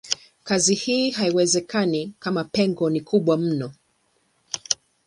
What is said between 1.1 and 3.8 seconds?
haiwezekani kama pengo ni kubwa mno.